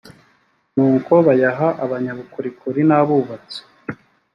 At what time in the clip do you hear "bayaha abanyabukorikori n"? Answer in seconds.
1.27-2.91